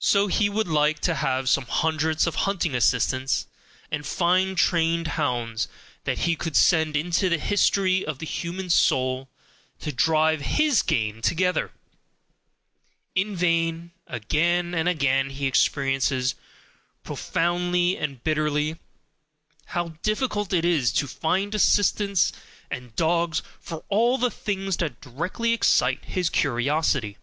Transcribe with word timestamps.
So 0.00 0.28
he 0.28 0.48
would 0.48 0.66
like 0.66 1.00
to 1.00 1.14
have 1.16 1.50
some 1.50 1.66
hundreds 1.66 2.26
of 2.26 2.34
hunting 2.48 2.74
assistants, 2.74 3.46
and 3.90 4.06
fine 4.06 4.54
trained 4.54 5.08
hounds, 5.20 5.68
that 6.04 6.20
he 6.20 6.36
could 6.36 6.56
send 6.56 6.96
into 6.96 7.28
the 7.28 7.36
history 7.36 8.02
of 8.02 8.18
the 8.18 8.24
human 8.24 8.70
soul, 8.70 9.28
to 9.80 9.92
drive 9.92 10.40
HIS 10.40 10.80
game 10.80 11.20
together. 11.20 11.70
In 13.14 13.36
vain: 13.36 13.90
again 14.06 14.74
and 14.74 14.88
again 14.88 15.28
he 15.28 15.46
experiences, 15.46 16.34
profoundly 17.02 17.94
and 17.98 18.24
bitterly, 18.24 18.78
how 19.66 19.88
difficult 20.00 20.54
it 20.54 20.64
is 20.64 20.90
to 20.92 21.06
find 21.06 21.54
assistants 21.54 22.32
and 22.70 22.96
dogs 22.96 23.42
for 23.60 23.84
all 23.90 24.16
the 24.16 24.30
things 24.30 24.78
that 24.78 25.02
directly 25.02 25.52
excite 25.52 26.02
his 26.06 26.30
curiosity. 26.30 27.18